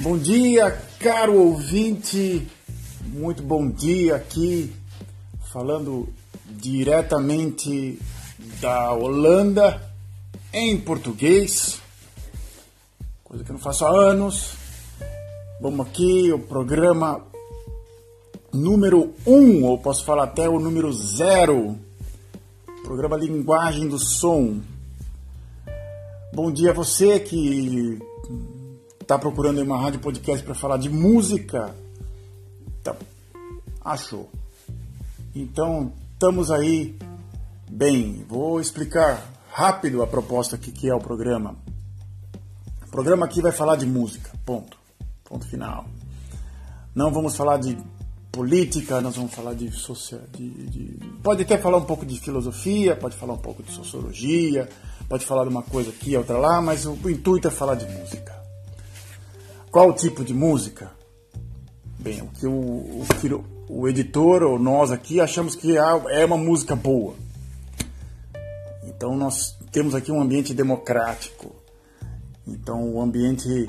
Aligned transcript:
Bom 0.00 0.16
dia, 0.16 0.70
caro 1.00 1.36
ouvinte. 1.36 2.46
Muito 3.06 3.42
bom 3.42 3.68
dia 3.68 4.14
aqui, 4.14 4.72
falando 5.52 6.08
diretamente 6.46 7.98
da 8.60 8.92
Holanda 8.92 9.82
em 10.52 10.78
português, 10.80 11.80
coisa 13.24 13.42
que 13.42 13.50
eu 13.50 13.54
não 13.54 13.60
faço 13.60 13.84
há 13.86 13.90
anos. 13.90 14.52
Vamos 15.60 15.84
aqui, 15.84 16.30
o 16.32 16.38
programa 16.38 17.26
número 18.52 19.12
1, 19.26 19.32
um, 19.34 19.64
ou 19.64 19.78
posso 19.78 20.04
falar 20.04 20.24
até 20.24 20.48
o 20.48 20.60
número 20.60 20.92
0, 20.92 21.76
programa 22.84 23.16
Linguagem 23.16 23.88
do 23.88 23.98
Som. 23.98 24.60
Bom 26.32 26.52
dia 26.52 26.70
a 26.70 26.74
você 26.74 27.18
que 27.18 27.98
está 29.08 29.18
procurando 29.18 29.62
uma 29.62 29.80
rádio 29.80 30.00
podcast 30.00 30.44
para 30.44 30.54
falar 30.54 30.76
de 30.76 30.90
música. 30.90 31.74
Então, 32.78 32.94
achou. 33.82 34.30
Então, 35.34 35.90
estamos 36.12 36.50
aí. 36.50 36.94
Bem, 37.70 38.26
vou 38.28 38.60
explicar 38.60 39.26
rápido 39.50 40.02
a 40.02 40.06
proposta 40.06 40.56
aqui 40.56 40.70
que 40.70 40.90
é 40.90 40.94
o 40.94 41.00
programa. 41.00 41.56
O 42.86 42.90
programa 42.90 43.24
aqui 43.24 43.40
vai 43.40 43.50
falar 43.50 43.76
de 43.76 43.86
música, 43.86 44.30
ponto. 44.44 44.76
Ponto 45.24 45.46
final. 45.48 45.86
Não 46.94 47.10
vamos 47.10 47.34
falar 47.34 47.56
de 47.56 47.78
política, 48.30 49.00
nós 49.00 49.16
vamos 49.16 49.32
falar 49.32 49.54
de, 49.54 49.72
social, 49.72 50.20
de, 50.36 50.50
de, 50.50 50.98
Pode 51.22 51.44
até 51.44 51.56
falar 51.56 51.78
um 51.78 51.84
pouco 51.86 52.04
de 52.04 52.20
filosofia, 52.20 52.94
pode 52.94 53.16
falar 53.16 53.32
um 53.32 53.38
pouco 53.38 53.62
de 53.62 53.72
sociologia, 53.72 54.68
pode 55.08 55.24
falar 55.24 55.44
de 55.44 55.48
uma 55.48 55.62
coisa 55.62 55.88
aqui, 55.88 56.14
outra 56.14 56.36
lá, 56.36 56.60
mas 56.60 56.84
o, 56.84 56.92
o 56.92 57.08
intuito 57.08 57.48
é 57.48 57.50
falar 57.50 57.74
de 57.74 57.86
música. 57.86 58.37
Qual 59.70 59.90
o 59.90 59.92
tipo 59.92 60.24
de 60.24 60.32
música? 60.32 60.90
Bem, 61.98 62.22
o 62.22 62.28
que 62.28 62.46
o, 62.46 62.52
o, 62.52 63.04
o 63.68 63.88
editor 63.88 64.42
ou 64.42 64.58
nós 64.58 64.90
aqui 64.90 65.20
achamos 65.20 65.54
que 65.54 65.76
é, 65.76 65.80
é 66.20 66.24
uma 66.24 66.38
música 66.38 66.74
boa. 66.74 67.14
Então 68.84 69.16
nós 69.16 69.56
temos 69.70 69.94
aqui 69.94 70.10
um 70.10 70.20
ambiente 70.20 70.54
democrático. 70.54 71.54
Então 72.46 72.94
o 72.94 73.00
ambiente 73.00 73.68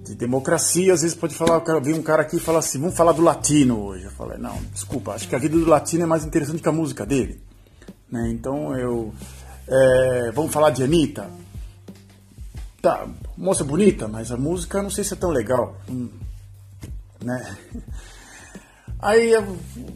de 0.00 0.14
democracia, 0.16 0.92
às 0.92 1.02
vezes 1.02 1.16
pode 1.16 1.34
falar, 1.34 1.54
eu 1.54 1.60
quero 1.60 1.80
ver 1.80 1.94
um 1.94 2.02
cara 2.02 2.22
aqui 2.22 2.36
e 2.36 2.40
falar 2.40 2.58
assim, 2.58 2.80
vamos 2.80 2.96
falar 2.96 3.12
do 3.12 3.22
latino 3.22 3.80
hoje. 3.80 4.04
Eu 4.04 4.10
falei, 4.10 4.38
não, 4.38 4.58
desculpa, 4.72 5.12
acho 5.12 5.28
que 5.28 5.36
a 5.36 5.38
vida 5.38 5.56
do 5.56 5.66
latino 5.66 6.02
é 6.02 6.06
mais 6.06 6.24
interessante 6.24 6.60
que 6.60 6.68
a 6.68 6.72
música 6.72 7.06
dele. 7.06 7.40
Né? 8.10 8.28
Então 8.30 8.76
eu. 8.76 9.14
É, 9.68 10.32
vamos 10.32 10.52
falar 10.52 10.70
de 10.70 10.82
Anitta. 10.82 11.30
Tá, 12.82 13.06
moça 13.38 13.62
bonita, 13.62 14.08
mas 14.08 14.32
a 14.32 14.36
música 14.36 14.82
não 14.82 14.90
sei 14.90 15.04
se 15.04 15.14
é 15.14 15.16
tão 15.16 15.30
legal. 15.30 15.76
Hum, 15.88 16.10
né? 17.22 17.56
Aí 18.98 19.32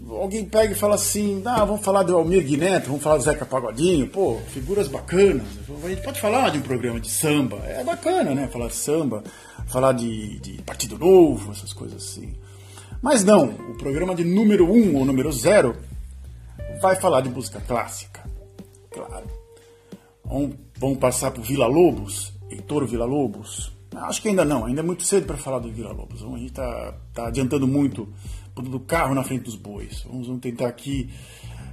alguém 0.08 0.44
pega 0.44 0.72
e 0.72 0.76
fala 0.76 0.94
assim, 0.94 1.42
ah, 1.44 1.64
vamos 1.64 1.84
falar 1.84 2.04
do 2.04 2.16
Almir 2.16 2.44
Guineto, 2.44 2.86
vamos 2.86 3.02
falar 3.02 3.16
do 3.16 3.24
Zeca 3.24 3.44
Pagodinho, 3.44 4.08
pô, 4.08 4.38
figuras 4.52 4.86
bacanas. 4.86 5.46
A 5.84 5.88
gente 5.88 6.02
pode 6.02 6.20
falar 6.20 6.50
de 6.50 6.58
um 6.58 6.62
programa 6.62 7.00
de 7.00 7.10
samba, 7.10 7.56
é 7.66 7.82
bacana, 7.82 8.34
né? 8.34 8.48
Falar 8.48 8.68
de 8.68 8.76
samba, 8.76 9.22
falar 9.66 9.92
de, 9.92 10.38
de 10.38 10.62
Partido 10.62 10.96
Novo, 10.96 11.52
essas 11.52 11.72
coisas 11.72 12.02
assim. 12.02 12.34
Mas 13.02 13.24
não, 13.24 13.46
o 13.46 13.78
programa 13.78 14.14
de 14.14 14.24
número 14.24 14.64
1 14.64 14.74
um, 14.74 14.96
ou 14.96 15.04
número 15.04 15.32
0 15.32 15.76
vai 16.80 16.94
falar 16.94 17.20
de 17.20 17.30
música 17.30 17.60
clássica, 17.60 18.22
claro. 18.90 19.26
Vamos, 20.24 20.56
vamos 20.78 20.98
passar 20.98 21.30
por 21.30 21.42
Vila 21.42 21.66
Lobos, 21.66 22.35
Heitor 22.50 22.86
Vila 22.86 23.04
Lobos? 23.04 23.72
Acho 23.94 24.20
que 24.20 24.28
ainda 24.28 24.44
não, 24.44 24.66
ainda 24.66 24.80
é 24.80 24.84
muito 24.84 25.04
cedo 25.04 25.26
para 25.26 25.36
falar 25.36 25.58
do 25.58 25.70
Vila 25.70 25.92
Lobos. 25.92 26.22
A 26.22 26.26
gente 26.38 26.46
está 26.46 26.94
tá 27.14 27.28
adiantando 27.28 27.66
muito 27.66 28.08
do 28.54 28.80
carro 28.80 29.14
na 29.14 29.24
frente 29.24 29.44
dos 29.44 29.56
bois. 29.56 30.02
Vamos, 30.02 30.26
vamos 30.26 30.42
tentar 30.42 30.68
aqui 30.68 31.10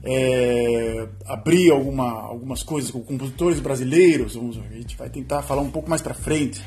é, 0.03 1.07
abrir 1.25 1.71
alguma, 1.71 2.11
algumas 2.11 2.61
coisas 2.61 2.91
com 2.91 3.01
compositores 3.01 3.59
brasileiros. 3.59 4.35
Vamos, 4.35 4.57
a 4.57 4.75
gente 4.75 4.95
vai 4.95 5.09
tentar 5.09 5.41
falar 5.41 5.61
um 5.61 5.71
pouco 5.71 5.89
mais 5.89 6.01
para 6.01 6.13
frente, 6.13 6.63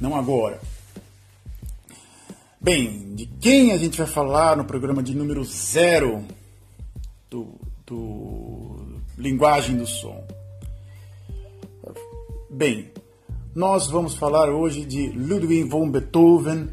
não 0.00 0.16
agora. 0.16 0.60
Bem, 2.60 3.14
de 3.14 3.24
quem 3.24 3.72
a 3.72 3.78
gente 3.78 3.96
vai 3.96 4.06
falar 4.06 4.56
no 4.56 4.64
programa 4.64 5.02
de 5.02 5.14
número 5.14 5.42
zero 5.44 6.24
do, 7.30 7.54
do 7.86 9.00
Linguagem 9.16 9.76
do 9.76 9.86
Som? 9.86 10.22
Bem, 12.50 12.90
nós 13.54 13.88
vamos 13.88 14.14
falar 14.14 14.48
hoje 14.48 14.84
de 14.84 15.08
Ludwig 15.08 15.64
von 15.64 15.90
Beethoven, 15.90 16.68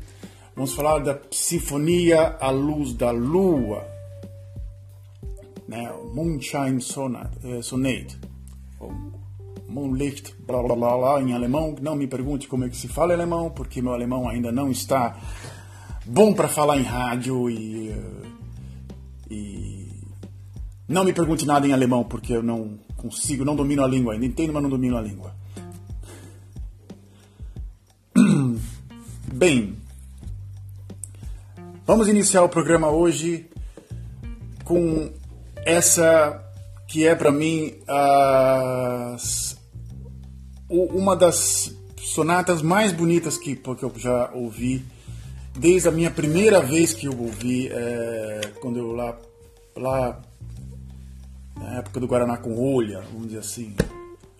vamos 0.55 0.73
falar 0.73 0.99
da 0.99 1.19
Sinfonia 1.31 2.37
à 2.39 2.51
Luz 2.51 2.93
da 2.93 3.11
Lua, 3.11 3.83
né, 5.67 5.91
Moonshine 6.13 6.77
eh, 6.77 7.61
Sonate, 7.61 8.17
ou 8.79 8.91
Moonlicht, 9.67 10.35
blá 10.45 10.61
blá 10.61 10.75
blá 10.75 10.97
blá, 10.97 11.21
em 11.21 11.33
alemão. 11.33 11.75
Não 11.81 11.95
me 11.95 12.07
pergunte 12.07 12.47
como 12.47 12.65
é 12.65 12.69
que 12.69 12.77
se 12.77 12.87
fala 12.87 13.13
alemão, 13.13 13.49
porque 13.49 13.81
meu 13.81 13.93
alemão 13.93 14.29
ainda 14.29 14.51
não 14.51 14.71
está 14.71 15.17
bom 16.05 16.33
para 16.33 16.47
falar 16.47 16.77
em 16.77 16.83
rádio 16.83 17.49
e, 17.49 17.89
eh, 17.89 18.27
e 19.29 19.87
não 20.87 21.03
me 21.03 21.11
pergunte 21.11 21.45
nada 21.45 21.67
em 21.67 21.73
alemão, 21.73 22.03
porque 22.03 22.33
eu 22.33 22.43
não 22.43 22.79
consigo, 22.95 23.43
não 23.43 23.55
domino 23.55 23.83
a 23.83 23.87
língua 23.87 24.13
ainda. 24.13 24.25
Entendo, 24.25 24.53
mas 24.53 24.63
não 24.63 24.69
domino 24.69 24.95
a 24.95 25.01
língua. 25.01 25.35
Bem, 29.37 29.77
vamos 31.85 32.07
iniciar 32.07 32.41
o 32.41 32.49
programa 32.49 32.89
hoje 32.89 33.45
com 34.63 35.11
essa 35.57 36.43
que 36.87 37.05
é 37.05 37.13
para 37.13 37.31
mim 37.31 37.75
as, 37.87 39.55
uma 40.67 41.15
das 41.15 41.71
sonatas 41.99 42.63
mais 42.63 42.91
bonitas 42.91 43.37
que, 43.37 43.55
que 43.55 43.83
eu 43.83 43.93
já 43.95 44.31
ouvi 44.33 44.83
desde 45.55 45.87
a 45.87 45.91
minha 45.91 46.09
primeira 46.09 46.59
vez 46.59 46.91
que 46.91 47.05
eu 47.05 47.15
ouvi 47.15 47.69
é, 47.71 48.41
quando 48.59 48.79
eu 48.79 48.91
lá 48.91 49.19
lá 49.75 50.19
na 51.55 51.75
época 51.75 51.99
do 51.99 52.07
Guaraná 52.07 52.37
com 52.37 52.75
Olha, 52.75 53.01
vamos 53.01 53.27
dizer 53.27 53.41
assim, 53.41 53.75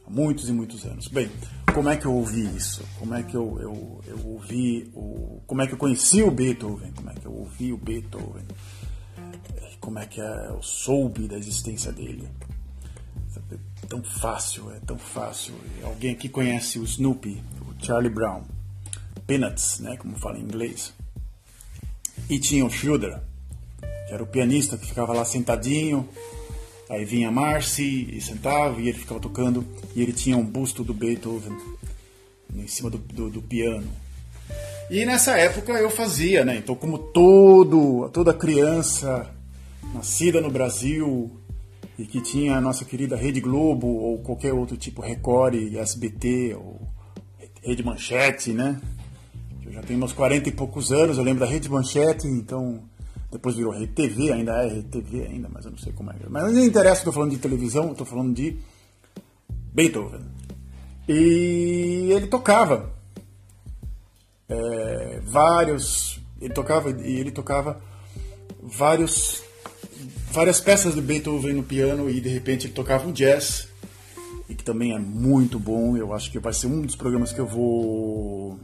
há 0.08 0.09
muitos 0.09 0.50
e 0.50 0.52
muitos 0.52 0.85
anos. 0.85 1.08
Bem, 1.08 1.29
como 1.77 1.89
é 1.89 1.95
que 1.95 2.07
eu 2.07 2.13
ouvi 2.15 2.43
isso? 2.55 2.83
Como 2.97 3.13
é 3.13 3.21
que 3.21 3.38
eu, 3.38 3.59
eu, 3.61 4.03
eu 4.07 4.27
ouvi 4.29 4.91
o. 4.95 5.39
Como 5.45 5.61
é 5.61 5.67
que 5.67 5.73
eu 5.73 5.77
conheci 5.77 6.23
o 6.23 6.31
Beethoven? 6.31 6.91
Como 6.91 7.11
é 7.11 7.13
que 7.13 7.27
eu 7.27 7.31
ouvi 7.31 7.71
o 7.71 7.77
Beethoven? 7.77 8.45
Como 9.79 9.99
é 9.99 10.07
que 10.07 10.19
eu 10.19 10.59
soube 10.63 11.27
da 11.27 11.37
existência 11.37 11.91
dele? 11.91 12.27
É 13.83 13.85
tão 13.85 14.03
fácil, 14.03 14.71
é 14.71 14.79
tão 14.79 14.97
fácil. 14.97 15.53
Alguém 15.83 16.13
aqui 16.13 16.27
conhece 16.27 16.79
o 16.79 16.83
Snoopy, 16.83 17.43
o 17.61 17.85
Charlie 17.85 18.11
Brown. 18.11 18.41
Peanuts, 19.27 19.79
né, 19.79 19.97
como 19.97 20.17
fala 20.17 20.39
em 20.39 20.41
inglês. 20.41 20.95
E 22.27 22.39
tinha 22.39 22.66
o 22.66 22.71
Schroeder, 22.71 23.21
que 24.07 24.13
era 24.16 24.23
o 24.23 24.27
pianista 24.27 24.79
que 24.79 24.87
ficava 24.87 25.13
lá 25.13 25.23
sentadinho, 25.23 26.09
Aí 26.89 27.03
vinha 27.03 27.29
Marcy 27.29 28.07
e 28.11 28.21
sentava 28.21 28.79
e 28.79 28.87
ele 28.87 28.97
ficava 28.97 29.19
tocando 29.19 29.65
e 29.95 30.01
ele 30.01 30.13
tinha 30.13 30.37
um 30.37 30.45
busto 30.45 30.83
do 30.83 30.93
Beethoven 30.93 31.55
em 32.55 32.67
cima 32.67 32.89
do, 32.89 32.97
do, 32.97 33.29
do 33.29 33.41
piano. 33.41 33.87
E 34.89 35.05
nessa 35.05 35.37
época 35.37 35.73
eu 35.73 35.89
fazia, 35.89 36.45
né? 36.45 36.57
Então 36.57 36.75
como 36.75 36.97
todo, 36.97 38.09
toda 38.13 38.33
criança 38.33 39.29
nascida 39.93 40.39
no 40.39 40.49
Brasil 40.49 41.29
e 41.99 42.05
que 42.05 42.21
tinha 42.21 42.55
a 42.55 42.61
nossa 42.61 42.85
querida 42.85 43.17
Rede 43.17 43.41
Globo 43.41 43.87
ou 43.87 44.19
qualquer 44.19 44.53
outro 44.53 44.77
tipo 44.77 45.01
Record, 45.01 45.55
SBT 45.75 46.55
ou 46.55 46.79
Rede 47.61 47.83
Manchete, 47.83 48.53
né? 48.53 48.79
Eu 49.66 49.73
já 49.73 49.81
tenho 49.81 49.99
meus 49.99 50.13
40 50.13 50.47
e 50.47 50.51
poucos 50.53 50.93
anos, 50.93 51.17
eu 51.17 51.23
lembro 51.23 51.41
da 51.41 51.51
Rede 51.51 51.69
Manchete, 51.69 52.28
então 52.28 52.81
depois 53.32 53.56
virou 53.56 53.74
Rede 53.74 53.91
TV, 53.94 54.32
ainda 54.32 54.64
é 54.64 54.68
Rede 54.68 54.88
TV 54.88 55.26
ainda, 55.26 55.50
mas 55.52 55.66
eu 55.66 55.72
não 55.72 55.78
sei 55.78 55.91
como 55.94 56.12
é. 56.12 56.16
Mas 56.29 56.53
não 56.53 56.64
interessa, 56.64 57.00
estou 57.00 57.14
falando 57.14 57.32
de 57.32 57.38
televisão, 57.38 57.91
estou 57.91 58.06
falando 58.06 58.34
de 58.34 58.58
Beethoven. 59.74 60.22
E 61.08 62.09
ele 62.12 62.28
tocava 62.28 62.94
é, 64.47 65.22
vários, 65.24 66.20
ele 66.41 66.53
tocava 66.53 66.90
e 66.90 67.20
ele 67.20 67.32
tocava 67.32 67.82
vários 68.62 69.44
várias 70.32 70.59
peças 70.59 70.94
de 70.94 71.02
Beethoven 71.02 71.53
no 71.53 71.64
piano 71.64 72.09
e 72.09 72.20
de 72.20 72.29
repente 72.29 72.68
ele 72.68 72.74
tocava 72.74 73.08
um 73.08 73.12
jazz 73.12 73.68
e 74.50 74.56
que 74.56 74.64
também 74.64 74.94
é 74.94 75.00
muito 75.00 75.59
bom. 75.59 75.97
Eu 75.97 76.14
acho 76.14 76.32
que 76.32 76.40
vai 76.40 76.53
ser 76.53 76.68
um 76.68 76.82
dos 76.82 76.96
programas 76.96 77.34
que 77.34 77.40
eu 77.40 77.47
vou 77.47 78.59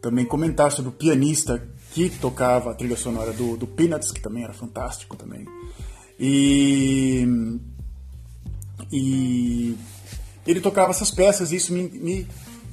também 0.00 0.24
comentar 0.24 0.70
sobre 0.70 0.90
o 0.90 0.92
pianista 0.92 1.62
que 1.92 2.08
tocava 2.08 2.70
a 2.70 2.74
trilha 2.74 2.96
sonora 2.96 3.32
do, 3.32 3.56
do 3.56 3.66
Peanuts, 3.66 4.12
que 4.12 4.20
também 4.20 4.44
era 4.44 4.52
fantástico 4.52 5.16
também. 5.16 5.46
E, 6.18 7.26
e 8.92 9.76
ele 10.46 10.60
tocava 10.60 10.90
essas 10.90 11.10
peças 11.10 11.52
e 11.52 11.56
isso 11.56 11.72
me, 11.72 11.88
me 11.88 12.26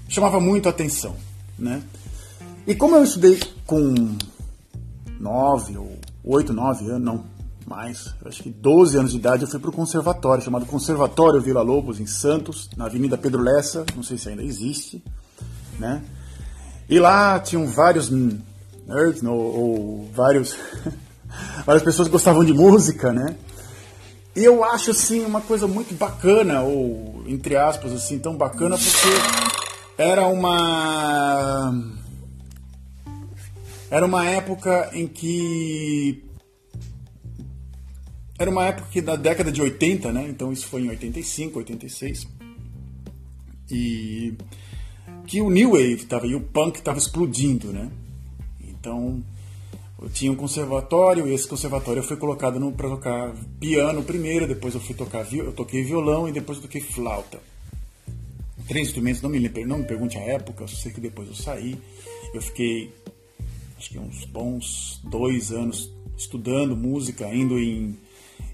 chamava 0.08 0.40
muito 0.40 0.68
a 0.68 0.72
atenção, 0.72 1.16
né? 1.58 1.81
E 2.66 2.75
como 2.75 2.96
eu 2.96 3.04
estudei 3.04 3.40
com 3.66 4.18
9 5.19 5.78
ou 5.78 5.98
8, 6.24 6.54
9 6.54 6.90
anos, 6.90 7.02
não, 7.02 7.25
mais, 7.66 8.14
acho 8.25 8.44
que 8.44 8.50
12 8.50 8.98
anos 8.98 9.12
de 9.12 9.18
idade, 9.18 9.44
eu 9.44 9.48
fui 9.48 9.60
para 9.60 9.69
o 9.69 9.74
conservatório, 9.74 10.44
chamado 10.44 10.66
Conservatório 10.66 11.42
Vila 11.42 11.62
Lobos, 11.62 12.00
em 12.00 12.06
Santos, 12.06 12.69
na 12.78 12.86
Avenida 12.86 13.18
Pedro 13.18 13.42
Lessa, 13.42 13.86
não 13.96 14.04
sei 14.04 14.18
se 14.18 14.30
ainda 14.30 14.44
existe, 14.44 15.04
né? 15.80 16.04
E 16.90 17.00
lá 17.00 17.40
tinham 17.40 17.68
vários 17.68 18.10
nerds, 18.88 19.22
ou, 19.24 19.36
ou 19.36 20.10
vários, 20.13 20.56
várias 21.66 21.84
pessoas 21.84 22.07
gostavam 22.07 22.44
de 22.44 22.54
música, 22.54 23.12
né? 23.12 23.36
E 24.36 24.44
eu 24.44 24.63
acho, 24.63 24.92
assim, 24.92 25.25
uma 25.25 25.42
coisa 25.42 25.68
muito 25.68 25.94
bacana, 25.95 26.62
ou, 26.62 27.24
entre 27.28 27.56
aspas, 27.56 27.92
assim, 27.92 28.19
tão 28.19 28.36
bacana, 28.36 28.78
porque 28.78 29.07
era 29.98 30.28
uma... 30.28 31.74
Era 33.89 34.06
uma 34.06 34.25
época 34.25 34.90
em 34.94 35.07
que 35.07 36.24
era 38.38 38.51
uma 38.51 38.66
época 38.66 38.90
que 38.92 39.01
da 39.01 39.16
década 39.16 39.51
de 39.51 39.62
80, 39.62 40.12
né? 40.12 40.28
Então 40.30 40.51
isso 40.51 40.68
foi 40.68 40.83
em 40.83 40.90
85, 40.90 41.57
86. 41.57 42.28
E 43.72 44.36
que 45.25 45.42
o 45.42 45.50
New 45.50 45.72
Wave 45.72 45.94
estava 45.94 46.28
e 46.28 46.36
o 46.36 46.42
punk 46.42 46.78
estava 46.78 47.00
explodindo, 47.00 47.74
né? 47.74 47.90
Então 48.79 49.24
eu 50.01 50.09
tinha 50.09 50.31
um 50.31 50.35
conservatório 50.35 51.27
e 51.27 51.33
esse 51.33 51.47
conservatório 51.47 52.03
foi 52.03 52.18
colocado 52.18 52.59
para 52.71 52.89
tocar 52.89 53.33
piano 53.59 54.03
primeiro, 54.03 54.47
depois 54.47 54.74
eu 54.75 54.81
fui 54.81 54.95
tocar 54.95 55.25
eu 55.33 55.51
toquei 55.51 55.83
violão 55.83 56.27
e 56.27 56.31
depois 56.31 56.57
eu 56.57 56.63
toquei 56.63 56.81
flauta. 56.81 57.39
Três 58.68 58.88
instrumentos, 58.88 59.21
não 59.21 59.29
me, 59.29 59.39
não 59.65 59.77
me 59.79 59.85
pergunte 59.85 60.18
a 60.18 60.21
época, 60.21 60.63
eu 60.63 60.68
sei 60.68 60.91
que 60.91 61.00
depois 61.00 61.27
eu 61.29 61.35
saí. 61.35 61.77
Eu 62.33 62.41
fiquei 62.41 62.94
acho 63.77 63.89
que 63.89 64.00
uns 64.00 64.25
bons 64.25 65.00
dois 65.03 65.51
anos 65.51 65.89
estudando 66.18 66.75
música, 66.75 67.33
indo 67.33 67.57
em 67.57 67.97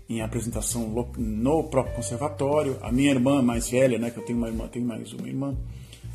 em 0.10 0.22
apresentação 0.22 0.88
no 1.18 1.64
próprio 1.64 1.96
conservatório. 1.96 2.78
A 2.82 2.92
minha 2.92 3.12
irmã 3.12 3.42
mais 3.42 3.70
velha, 3.70 3.98
né, 3.98 4.12
que 4.12 4.18
eu 4.18 4.24
tenho 4.24 4.38
uma 4.38 4.48
irmã, 4.48 4.68
tenho 4.68 4.86
mais 4.86 5.14
uma 5.14 5.28
irmã, 5.28 5.56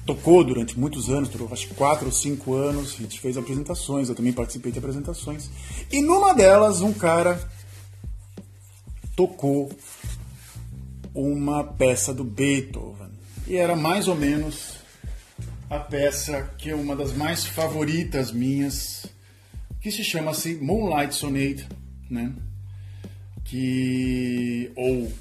tocou 0.08 0.42
durante 0.42 0.78
muitos 0.78 1.10
anos, 1.10 1.28
durou 1.28 1.50
acho 1.52 1.68
que 1.68 1.74
quatro 1.74 2.06
ou 2.06 2.12
cinco 2.12 2.54
anos, 2.54 2.94
a 2.94 3.02
gente 3.02 3.20
fez 3.20 3.36
apresentações, 3.36 4.08
eu 4.08 4.14
também 4.14 4.32
participei 4.32 4.72
de 4.72 4.78
apresentações. 4.78 5.50
E 5.92 6.00
numa 6.00 6.32
delas, 6.32 6.80
um 6.80 6.94
cara 6.94 7.38
tocou 9.14 9.70
uma 11.14 11.62
peça 11.62 12.14
do 12.14 12.24
Beethoven. 12.24 13.10
E 13.46 13.56
era 13.56 13.76
mais 13.76 14.08
ou 14.08 14.14
menos 14.14 14.76
a 15.68 15.78
peça 15.78 16.54
que 16.56 16.70
é 16.70 16.74
uma 16.74 16.96
das 16.96 17.12
mais 17.12 17.44
favoritas 17.44 18.32
minhas, 18.32 19.04
que 19.78 19.90
se 19.90 20.02
chama-se 20.02 20.54
Moonlight 20.54 21.14
Sonate, 21.14 21.68
né? 22.08 22.32
que 23.44 24.72
ou 24.74 25.12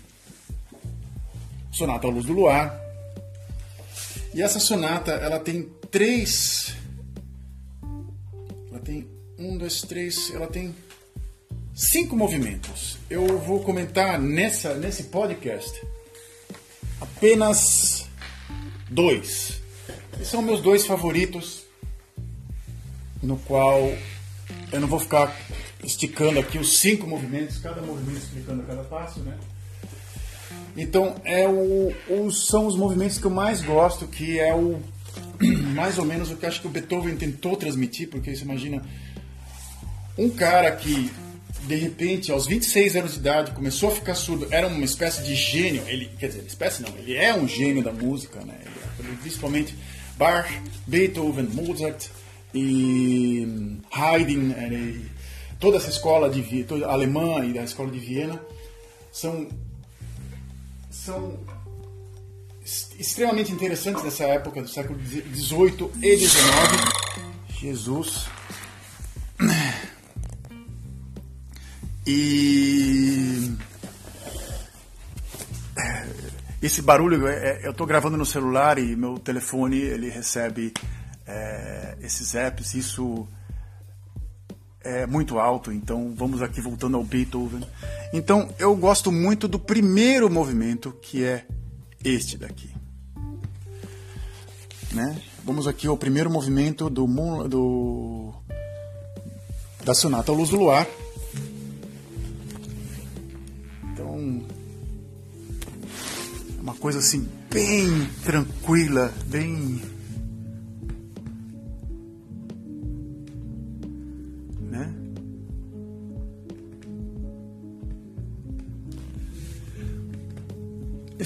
Sonata 1.74 2.08
à 2.08 2.10
Luz 2.10 2.26
do 2.26 2.32
Luar. 2.32 2.87
E 4.34 4.42
essa 4.42 4.60
sonata 4.60 5.12
ela 5.12 5.40
tem 5.40 5.70
três, 5.90 6.76
ela 8.70 8.80
tem 8.80 9.08
um, 9.38 9.58
dois, 9.58 9.82
três, 9.82 10.32
ela 10.34 10.48
tem 10.48 10.76
cinco 11.74 12.16
movimentos. 12.16 12.98
Eu 13.10 13.40
vou 13.40 13.62
comentar 13.64 14.20
nessa 14.20 14.74
nesse 14.76 15.04
podcast 15.04 15.82
apenas 17.00 18.08
dois. 18.90 19.62
E 20.20 20.26
são 20.26 20.42
meus 20.42 20.62
dois 20.62 20.86
favoritos, 20.86 21.64
no 23.22 23.38
qual 23.40 23.80
eu 24.72 24.80
não 24.80 24.88
vou 24.88 25.00
ficar 25.00 25.36
esticando 25.84 26.40
aqui 26.40 26.58
os 26.58 26.80
cinco 26.80 27.08
movimentos, 27.08 27.58
cada 27.60 27.82
movimento 27.82 28.18
explicando 28.18 28.64
cada 28.64 28.84
passo, 28.84 29.20
né? 29.22 29.38
Então 30.78 31.16
é 31.26 31.48
o, 31.48 31.92
o, 32.08 32.32
são 32.32 32.68
os 32.68 32.78
movimentos 32.78 33.18
que 33.18 33.26
eu 33.26 33.32
mais 33.32 33.62
gosto, 33.62 34.08
que 34.08 34.40
é 34.40 34.54
o 34.54 34.80
mais 35.74 35.98
ou 35.98 36.06
menos 36.06 36.30
o 36.30 36.36
que 36.36 36.46
acho 36.46 36.62
que 36.62 36.68
o 36.68 36.70
Beethoven 36.70 37.16
tentou 37.16 37.58
transmitir, 37.58 38.10
porque 38.10 38.36
você 38.36 38.44
imagina 38.44 38.84
um 40.16 40.30
cara 40.30 40.72
que 40.72 41.12
de 41.64 41.76
repente 41.76 42.32
aos 42.32 42.46
26 42.46 42.96
anos 42.96 43.14
de 43.14 43.20
idade 43.20 43.52
começou 43.52 43.90
a 43.90 43.92
ficar 43.92 44.16
surdo, 44.16 44.48
era 44.52 44.68
uma 44.68 44.86
espécie 44.86 45.24
de 45.24 45.36
gênio, 45.36 45.84
ele 45.88 46.10
quer 46.20 46.28
dizer, 46.28 46.44
espécie 46.46 46.84
não, 46.84 46.96
ele 46.98 47.16
é 47.16 47.36
um 47.36 47.48
gênio 47.48 47.84
da 47.84 47.92
música, 47.92 48.40
né? 48.46 48.56
Ele, 49.00 49.18
principalmente 49.18 49.76
Bach, 50.16 50.48
Beethoven, 50.86 51.48
Mozart 51.54 52.08
e 52.54 53.80
Haydn, 53.92 54.54
toda 55.60 55.78
essa 55.78 55.90
escola 55.90 56.30
de 56.30 56.64
toda 56.64 56.88
alemã 56.88 57.44
e 57.44 57.54
da 57.54 57.64
escola 57.64 57.92
de 57.92 58.00
Viena 58.00 58.40
são 59.12 59.48
são 60.90 61.40
extremamente 63.00 63.52
interessantes 63.52 64.04
nessa 64.04 64.26
época 64.26 64.62
do 64.62 64.68
século 64.68 65.00
XVIII 65.00 65.92
e 66.02 66.18
XIX. 66.18 67.08
Jesus. 67.60 68.28
E 72.06 73.56
esse 76.62 76.82
barulho, 76.82 77.28
é, 77.28 77.62
é, 77.62 77.68
eu 77.68 77.72
estou 77.72 77.86
gravando 77.86 78.18
no 78.18 78.26
celular 78.26 78.78
e 78.78 78.96
meu 78.96 79.20
telefone 79.20 79.78
ele 79.78 80.10
recebe 80.10 80.74
é, 81.26 81.98
esses 82.02 82.34
apps. 82.34 82.74
Isso 82.74 83.28
é 84.84 85.06
muito 85.06 85.40
alto, 85.40 85.72
então 85.72 86.14
vamos 86.16 86.42
aqui 86.42 86.62
voltando 86.62 86.98
ao 86.98 87.04
Beethoven. 87.04 87.62
Então 88.14 88.50
eu 88.58 88.76
gosto 88.76 89.12
muito 89.12 89.48
do 89.48 89.60
primeiro 89.60 90.30
movimento, 90.30 90.94
que 91.02 91.24
é 91.24 91.46
este 92.04 92.38
daqui. 92.38 92.70
Né? 94.92 95.22
Vamos 95.44 95.68
aqui 95.68 95.88
ao 95.88 95.98
primeiro 95.98 96.30
movimento 96.30 96.90
do, 96.90 97.06
do 97.48 98.34
da 99.84 99.94
sonata 99.94 100.32
Luz 100.32 100.50
do 100.50 100.58
Luar. 100.58 100.88
Então, 103.94 104.44
é 106.58 106.62
uma 106.62 106.76
coisa 106.76 107.00
assim 107.00 107.28
bem 107.50 108.10
tranquila, 108.24 109.14
bem 109.28 109.82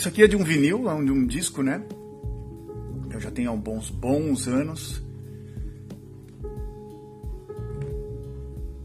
Isso 0.02 0.10
aqui 0.10 0.24
é 0.24 0.28
de 0.28 0.36
um 0.36 0.44
vinil, 0.44 0.86
de 1.06 1.12
um 1.12 1.28
disco, 1.28 1.62
né? 1.62 1.80
Eu 3.12 3.20
já 3.20 3.30
tenho 3.30 3.52
há 3.52 3.56
bons, 3.56 4.48
anos. 4.48 5.00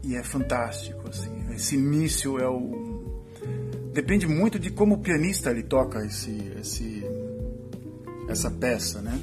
E 0.03 0.15
é 0.15 0.21
fantástico, 0.21 1.09
assim. 1.09 1.31
Esse 1.55 1.75
início 1.75 2.37
é 2.37 2.47
o... 2.47 3.23
Depende 3.91 4.27
muito 4.27 4.59
de 4.59 4.69
como 4.69 4.93
o 4.93 4.97
pianista 4.99 5.49
ele 5.49 5.63
toca 5.63 6.05
esse, 6.05 6.53
esse, 6.61 7.03
essa 8.29 8.51
peça, 8.51 9.01
né? 9.01 9.19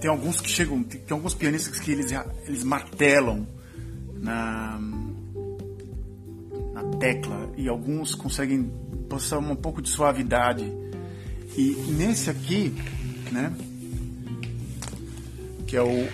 Tem 0.00 0.10
alguns 0.10 0.40
que 0.40 0.50
chegam, 0.50 0.82
tem 0.82 1.00
alguns 1.10 1.32
pianistas 1.32 1.78
que 1.78 1.92
eles, 1.92 2.10
eles 2.48 2.64
martelam 2.64 3.46
na, 4.14 4.80
na 6.72 6.82
tecla 6.98 7.52
e 7.56 7.68
alguns 7.68 8.16
conseguem 8.16 8.68
passar 9.10 9.38
um 9.38 9.56
pouco 9.56 9.82
de 9.82 9.88
suavidade. 9.88 10.72
E 11.56 11.74
nesse 11.88 12.30
aqui, 12.30 12.72
né, 13.32 13.52
que 15.66 15.76
é 15.76 15.82
o 15.82 16.08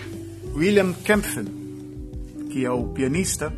William 0.55 0.91
Kempfen, 0.93 1.45
que 2.49 2.65
é 2.65 2.71
o 2.71 2.87
pianista, 2.87 3.53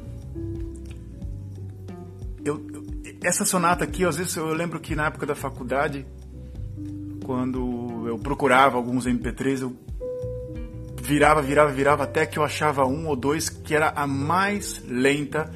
eu, 2.43 2.65
essa 3.24 3.46
sonata 3.46 3.86
aqui, 3.86 4.03
às 4.03 4.17
vezes 4.17 4.36
eu 4.36 4.53
lembro 4.53 4.79
que 4.79 4.93
na 4.93 5.08
época 5.08 5.25
da 5.25 5.36
faculdade, 5.36 6.05
quando 7.24 8.08
eu 8.08 8.19
procurava 8.19 8.75
alguns 8.75 9.08
MP3, 9.08 9.62
eu 9.62 9.75
virava, 11.01 11.41
virava, 11.41 11.72
virava, 11.72 12.03
até 12.03 12.25
que 12.25 12.38
eu 12.38 12.43
achava 12.43 12.86
um 12.86 13.08
ou 13.08 13.15
dois 13.15 13.48
que 13.48 13.74
era 13.74 13.89
a 13.89 14.05
mais 14.05 14.84
lenta, 14.86 15.50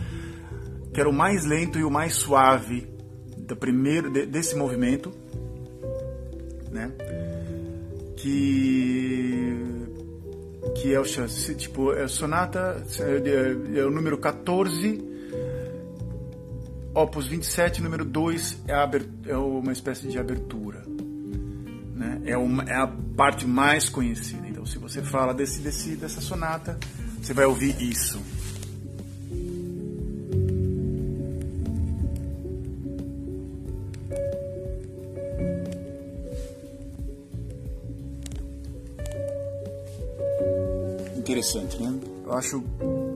que 0.93 1.01
era 1.01 1.09
o 1.09 1.13
mais 1.13 1.45
lento 1.45 1.77
e 1.77 1.83
o 1.83 1.91
mais 1.91 2.13
suave 2.13 2.92
do 3.47 3.55
primeiro 3.55 4.09
de, 4.09 4.25
desse 4.25 4.55
movimento, 4.55 5.13
né? 6.71 6.91
Que 8.17 9.53
que 10.75 10.93
é 10.93 10.99
o 10.99 11.03
tipo 11.03 11.93
é 11.93 12.07
sonata 12.07 12.83
é, 12.99 13.79
é 13.79 13.85
o 13.85 13.91
número 13.91 14.17
14 14.17 15.13
Opus 16.95 17.25
27, 17.25 17.81
número 17.81 18.05
2 18.05 18.59
é, 18.67 18.73
a, 18.73 18.89
é 19.27 19.35
uma 19.35 19.71
espécie 19.71 20.07
de 20.07 20.19
abertura. 20.19 20.83
Né? 21.95 22.21
É, 22.25 22.37
uma, 22.37 22.63
é 22.63 22.75
a 22.75 22.85
parte 22.85 23.47
mais 23.47 23.89
conhecida. 23.89 24.47
Então, 24.47 24.63
se 24.63 24.77
você 24.77 25.01
fala 25.01 25.33
desse, 25.33 25.59
desse, 25.59 25.95
dessa 25.95 26.21
sonata, 26.21 26.77
você 27.19 27.33
vai 27.33 27.45
ouvir 27.45 27.81
isso. 27.81 28.21
Interessante, 41.33 41.81
né? 41.81 41.99
Eu 42.25 42.33
acho 42.33 42.63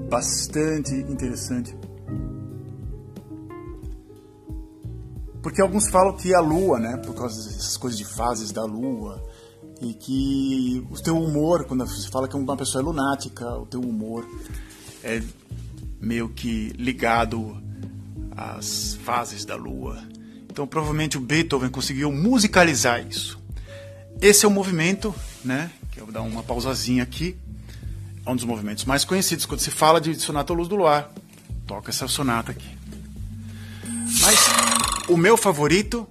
bastante 0.09 0.91
interessante. 0.95 1.77
Porque 5.39 5.61
alguns 5.61 5.87
falam 5.87 6.17
que 6.17 6.33
a 6.33 6.39
lua, 6.39 6.79
né, 6.79 6.97
por 6.97 7.13
causa 7.13 7.35
dessas 7.47 7.77
coisas 7.77 7.95
de 7.95 8.05
fases 8.05 8.51
da 8.51 8.65
lua, 8.65 9.23
e 9.79 9.93
que 9.93 10.83
o 10.89 10.99
teu 10.99 11.15
humor, 11.15 11.65
quando 11.65 11.85
você 11.85 12.09
fala 12.09 12.27
que 12.27 12.35
uma 12.35 12.57
pessoa 12.57 12.81
é 12.81 12.85
lunática, 12.85 13.55
o 13.55 13.67
teu 13.67 13.81
humor 13.81 14.27
é 15.03 15.21
meio 16.01 16.27
que 16.27 16.69
ligado 16.69 17.61
às 18.35 18.95
fases 18.95 19.45
da 19.45 19.55
lua. 19.55 20.01
Então, 20.49 20.65
provavelmente 20.65 21.19
o 21.19 21.21
Beethoven 21.21 21.69
conseguiu 21.69 22.11
musicalizar 22.11 23.07
isso. 23.07 23.39
Esse 24.19 24.43
é 24.43 24.47
o 24.47 24.51
movimento, 24.51 25.13
né? 25.45 25.69
Que 25.91 25.99
eu 25.99 26.05
vou 26.05 26.13
dar 26.13 26.23
uma 26.23 26.41
pausazinha 26.41 27.03
aqui. 27.03 27.37
É 28.27 28.29
um 28.29 28.35
dos 28.35 28.43
movimentos 28.43 28.83
mais 28.83 29.05
conhecidos 29.05 29.45
quando 29.45 29.61
se 29.61 29.71
fala 29.71 30.01
de 30.01 30.13
Sonata 30.15 30.51
Luz 30.51 30.67
do 30.67 30.75
Luar. 30.75 31.09
Toca 31.65 31.91
essa 31.91 32.09
sonata 32.09 32.51
aqui. 32.51 32.77
Mas 34.19 34.37
o 35.07 35.15
meu 35.15 35.37
favorito 35.37 36.05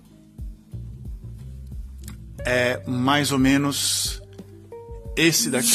é 2.39 2.83
mais 2.87 3.33
ou 3.33 3.39
menos 3.39 4.23
esse 5.15 5.51
daqui. 5.51 5.69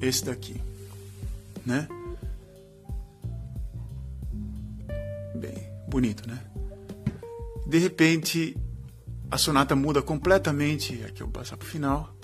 Esse 0.00 0.24
daqui, 0.24 0.58
né? 1.66 1.86
Bem, 5.34 5.70
bonito, 5.86 6.26
né? 6.26 6.38
De 7.66 7.76
repente, 7.76 8.56
a 9.30 9.36
sonata 9.36 9.76
muda 9.76 10.00
completamente. 10.00 11.04
Aqui 11.04 11.22
eu 11.22 11.26
vou 11.26 11.34
passar 11.34 11.58
para 11.58 11.66
o 11.66 11.68
final. 11.68 12.19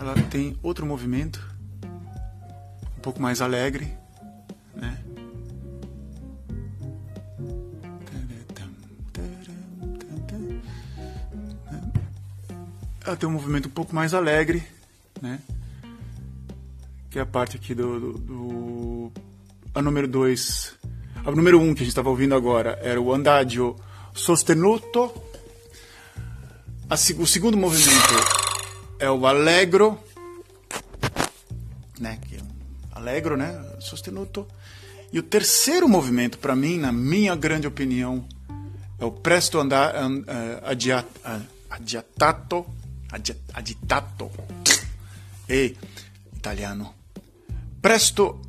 Ela 0.00 0.14
tem 0.30 0.58
outro 0.62 0.86
movimento, 0.86 1.46
um 2.96 3.00
pouco 3.02 3.20
mais 3.20 3.42
alegre, 3.42 3.92
né? 4.74 4.98
ela 13.04 13.14
tem 13.14 13.28
um 13.28 13.32
movimento 13.32 13.66
um 13.66 13.72
pouco 13.72 13.94
mais 13.94 14.14
alegre, 14.14 14.62
né? 15.20 15.38
Que 17.10 17.18
é 17.18 17.22
a 17.22 17.26
parte 17.26 17.58
aqui 17.58 17.74
do. 17.74 18.00
do, 18.00 18.18
do 18.18 19.12
a 19.74 19.82
número 19.82 20.08
2. 20.08 20.78
A 21.26 21.30
número 21.30 21.60
1 21.60 21.62
um 21.62 21.74
que 21.74 21.82
a 21.82 21.84
gente 21.84 21.88
estava 21.88 22.08
ouvindo 22.08 22.34
agora 22.34 22.78
era 22.80 22.98
o 22.98 23.12
Andagio 23.12 23.76
Sostenuto. 24.14 25.12
A, 26.88 26.94
o 26.94 27.26
segundo 27.26 27.58
movimento 27.58 28.49
é 29.00 29.10
o 29.10 29.26
Allegro, 29.26 29.98
né? 31.98 32.20
É 32.32 32.40
Allegro, 32.92 33.36
né? 33.36 33.60
Sostenuto. 33.80 34.46
E 35.12 35.18
o 35.18 35.22
terceiro 35.22 35.88
movimento, 35.88 36.38
para 36.38 36.54
mim, 36.54 36.78
na 36.78 36.92
minha 36.92 37.34
grande 37.34 37.66
opinião, 37.66 38.24
é 38.98 39.04
o 39.04 39.10
Presto 39.10 39.58
andar, 39.58 39.94
uh, 39.94 40.24
Adiatato 41.70 42.66
agitato 43.52 44.30
e 45.48 45.76
italiano 46.36 46.94
presto 47.80 48.40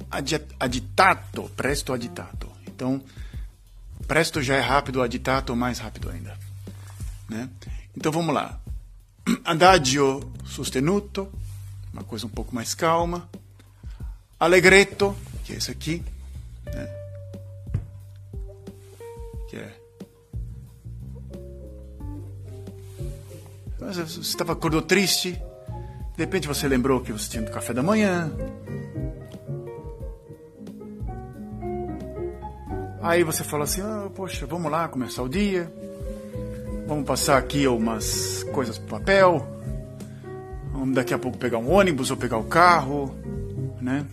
agitato 0.59 1.49
presto 1.55 1.93
agitato 1.93 2.51
então 2.67 3.01
presto 4.07 4.41
já 4.41 4.55
é 4.55 4.59
rápido 4.59 5.01
agitato 5.01 5.55
mais 5.55 5.79
rápido 5.79 6.09
ainda 6.09 6.37
né 7.27 7.49
então 7.95 8.11
vamos 8.11 8.35
lá 8.35 8.59
adagio 9.43 10.31
sostenuto 10.45 11.27
uma 11.93 12.03
coisa 12.03 12.25
um 12.25 12.29
pouco 12.29 12.53
mais 12.53 12.73
calma 12.73 13.29
allegretto 14.39 15.15
que 15.43 15.53
é 15.53 15.57
esse 15.57 15.71
aqui 15.71 16.03
né? 16.65 16.87
que 19.49 19.57
é 19.57 19.81
Você 23.91 24.21
estava 24.21 24.53
acordou 24.53 24.81
triste, 24.81 25.31
de 26.15 26.23
repente 26.23 26.47
você 26.47 26.65
lembrou 26.65 27.01
que 27.01 27.11
você 27.11 27.29
tinha 27.29 27.43
um 27.43 27.47
café 27.47 27.73
da 27.73 27.83
manhã. 27.83 28.31
Aí 33.01 33.23
você 33.23 33.43
fala 33.43 33.63
assim: 33.63 33.81
ah, 33.81 34.09
Poxa, 34.15 34.45
vamos 34.45 34.71
lá 34.71 34.87
começar 34.87 35.23
o 35.23 35.27
dia. 35.27 35.69
Vamos 36.91 37.05
passar 37.05 37.37
aqui 37.37 37.65
umas 37.67 38.43
coisas 38.51 38.77
para 38.77 38.99
papel. 38.99 39.47
Vamos 40.73 40.93
daqui 40.93 41.13
a 41.13 41.17
pouco 41.17 41.37
pegar 41.37 41.57
um 41.57 41.71
ônibus 41.71 42.11
ou 42.11 42.17
pegar 42.17 42.37
o 42.37 42.43
carro, 42.43 43.15
né? 43.79 44.05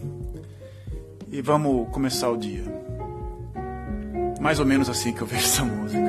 E 1.29 1.43
vamos 1.43 1.89
começar 1.89 2.31
o 2.31 2.37
dia. 2.37 2.63
Mais 4.41 4.61
ou 4.61 4.65
menos 4.65 4.89
assim 4.89 5.13
que 5.13 5.21
eu 5.21 5.27
vejo 5.27 5.45
essa 5.45 5.65
música. 5.67 6.09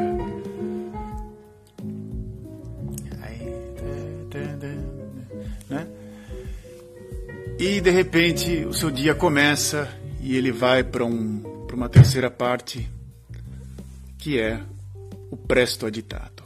E 7.58 7.82
de 7.82 7.90
repente 7.90 8.64
o 8.66 8.74
seu 8.76 8.92
dia 8.92 9.16
começa 9.16 9.90
e 10.22 10.38
ele 10.38 10.52
vai 10.52 10.84
para 10.84 11.04
um, 11.04 11.66
uma 11.74 11.90
terceira 11.90 12.30
parte, 12.30 12.88
que 14.20 14.40
é 14.40 14.62
o 15.32 15.36
presto 15.36 15.88
aditato. 15.88 16.39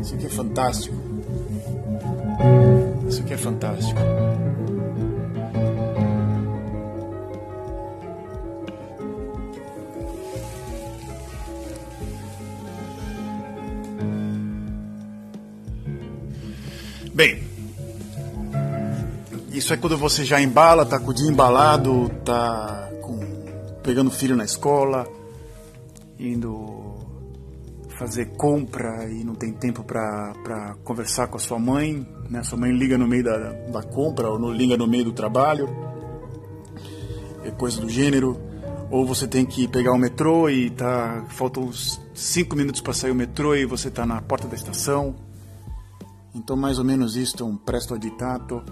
Isso 0.00 0.14
aqui 0.14 0.26
é 0.26 0.28
fantástico. 0.28 0.96
Isso 3.08 3.22
aqui 3.22 3.34
é 3.34 3.36
fantástico. 3.36 4.00
Bem, 17.12 17.42
isso 19.52 19.74
é 19.74 19.76
quando 19.76 19.98
você 19.98 20.24
já 20.24 20.40
embala, 20.40 20.86
tá 20.86 21.00
com 21.00 21.10
o 21.10 21.14
dia 21.14 21.28
embalado, 21.28 22.08
tá 22.24 22.88
com, 23.02 23.18
pegando 23.82 24.08
filho 24.08 24.36
na 24.36 24.44
escola, 24.44 25.04
indo 26.18 26.94
fazer 27.98 28.26
compra 28.36 29.08
e 29.10 29.24
não 29.24 29.34
tem 29.34 29.52
tempo 29.52 29.82
para 29.82 30.76
conversar 30.84 31.26
com 31.28 31.36
a 31.36 31.40
sua 31.40 31.58
mãe, 31.58 32.06
né? 32.28 32.42
Sua 32.42 32.58
mãe 32.58 32.70
liga 32.70 32.96
no 32.96 33.06
meio 33.06 33.24
da, 33.24 33.36
da 33.36 33.82
compra 33.82 34.28
ou 34.28 34.38
no, 34.38 34.52
liga 34.52 34.76
no 34.76 34.86
meio 34.86 35.04
do 35.04 35.12
trabalho, 35.12 35.68
é 37.44 37.50
coisa 37.50 37.80
do 37.80 37.88
gênero. 37.88 38.38
Ou 38.90 39.04
você 39.04 39.26
tem 39.26 39.44
que 39.44 39.68
pegar 39.68 39.92
o 39.92 39.98
metrô 39.98 40.48
e 40.48 40.70
tá 40.70 41.26
faltam 41.28 41.64
uns 41.64 42.00
5 42.14 42.56
minutos 42.56 42.80
para 42.80 42.94
sair 42.94 43.10
o 43.10 43.14
metrô 43.14 43.54
e 43.54 43.66
você 43.66 43.88
está 43.88 44.06
na 44.06 44.22
porta 44.22 44.48
da 44.48 44.54
estação 44.54 45.14
então, 46.38 46.56
mais 46.56 46.78
ou 46.78 46.84
menos 46.84 47.16
isso 47.16 47.42
é 47.42 47.44
um 47.44 47.56
presto 47.56 47.94
aditato. 47.94 48.62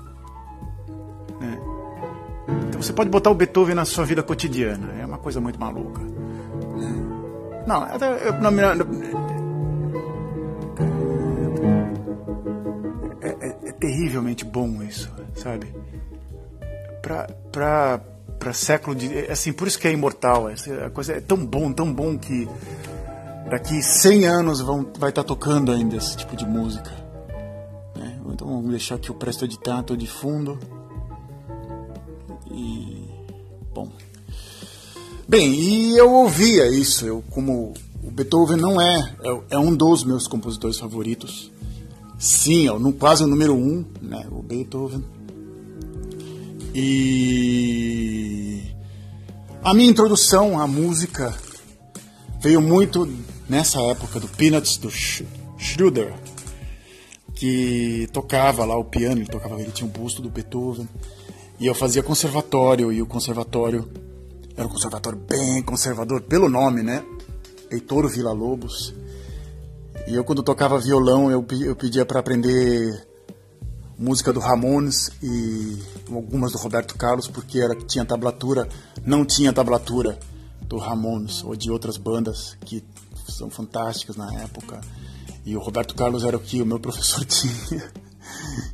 Né? 1.41 1.61
Então, 2.69 2.81
você 2.81 2.93
pode 2.93 3.11
botar 3.11 3.31
o 3.31 3.35
Beethoven 3.35 3.75
na 3.75 3.85
sua 3.85 4.05
vida 4.05 4.23
cotidiana. 4.23 4.93
É 5.01 5.05
uma 5.05 5.19
coisa 5.19 5.41
muito 5.41 5.59
maluca. 5.59 6.01
Né? 7.67 7.75
Não, 7.75 7.87
eu, 7.89 8.51
não, 8.51 8.51
é, 13.21 13.29
é, 13.29 13.69
é, 13.69 13.73
terrivelmente 13.73 14.45
bom 14.45 14.83
isso, 14.83 15.11
sabe? 15.35 15.75
Pra, 17.03 17.27
pra, 17.51 18.01
pra 18.39 18.53
século 18.53 18.95
de. 18.95 19.27
É 19.27 19.33
assim, 19.33 19.53
por 19.53 19.67
isso 19.67 19.79
que 19.79 19.89
é 19.89 19.93
imortal. 19.93 20.49
Essa 20.49 20.91
coisa 20.91 21.15
é 21.15 21.21
tão 21.21 21.45
bom, 21.45 21.73
tão 21.73 21.93
bom 21.93 22.17
que 22.17 22.49
daqui 23.51 23.83
100 23.83 24.27
anos 24.27 24.61
vão, 24.61 24.87
vai 24.99 25.11
estar 25.11 25.23
tá 25.23 25.29
tocando 25.29 25.73
ainda 25.73 25.97
esse 25.97 26.17
tipo 26.17 26.37
de 26.37 26.47
música. 26.47 27.07
Então 28.37 28.49
vamos 28.49 28.71
deixar 28.71 28.97
aqui 28.97 29.11
o 29.11 29.15
Presto 29.15 29.47
Editato 29.47 29.97
de 29.97 30.07
fundo. 30.07 30.59
Bem, 35.29 35.53
e 35.53 35.99
eu 35.99 36.13
ouvia 36.13 36.69
isso. 36.69 37.05
Eu, 37.05 37.25
como 37.31 37.75
o 38.03 38.11
Beethoven 38.11 38.57
não 38.57 38.81
é, 38.81 39.17
é, 39.25 39.41
é 39.51 39.59
um 39.59 39.75
dos 39.75 40.05
meus 40.05 40.29
compositores 40.29 40.79
favoritos. 40.79 41.51
Sim, 42.17 42.69
é 42.69 42.79
no, 42.79 42.93
quase 42.93 43.25
o 43.25 43.27
número 43.27 43.55
um, 43.55 43.85
né, 44.01 44.25
o 44.31 44.41
Beethoven. 44.41 45.05
E 46.73 48.63
a 49.65 49.75
minha 49.75 49.91
introdução 49.91 50.61
à 50.61 50.67
música 50.67 51.35
veio 52.41 52.61
muito 52.63 53.13
nessa 53.49 53.81
época 53.81 54.21
do 54.21 54.29
Peanuts, 54.29 54.77
do 54.77 54.91
Schroeder, 54.91 56.15
que 57.35 58.09
tocava 58.13 58.65
lá 58.65 58.79
o 58.79 58.85
piano, 58.85 59.23
ele 59.23 59.29
tocava, 59.29 59.61
ele 59.61 59.73
tinha 59.73 59.89
um 59.89 59.93
busto 59.93 60.23
do 60.23 60.31
Beethoven. 60.31 60.89
E 61.59 61.67
eu 61.67 61.75
fazia 61.75 62.03
conservatório, 62.03 62.93
e 62.93 63.03
o 63.03 63.07
conservatório 63.07 64.06
era 64.57 64.67
um 64.67 64.71
conservatório 64.71 65.19
bem 65.19 65.63
conservador, 65.63 66.23
pelo 66.23 66.49
nome, 66.49 66.83
né? 66.83 67.05
Heitor 67.71 68.09
Vila 68.09 68.33
Lobos. 68.33 68.95
E 70.07 70.15
eu, 70.15 70.25
quando 70.25 70.43
tocava 70.43 70.79
violão, 70.79 71.31
eu, 71.31 71.45
eu 71.65 71.77
pedia 71.77 72.07
para 72.07 72.21
aprender 72.21 73.07
música 73.99 74.33
do 74.33 74.41
Ramones 74.41 75.11
e 75.23 75.83
algumas 76.11 76.53
do 76.53 76.59
Roberto 76.59 76.97
Carlos, 76.97 77.29
porque 77.29 77.59
era, 77.59 77.75
tinha 77.75 78.05
tablatura, 78.05 78.69
não 79.05 79.25
tinha 79.25 79.53
tablatura 79.53 80.19
do 80.63 80.79
Ramones 80.79 81.43
ou 81.43 81.57
de 81.57 81.71
outras 81.71 81.97
bandas 81.97 82.57
que 82.65 82.85
são 83.29 83.51
fantásticas 83.51 84.17
na 84.17 84.33
época. 84.43 84.81
E 85.45 85.57
o 85.57 85.61
Roberto 85.61 85.95
Carlos 85.95 86.25
era 86.25 86.37
o 86.37 86.41
que 86.41 86.63
o 86.63 86.67
meu 86.67 86.79
professor 86.81 87.25
tinha. 87.25 87.91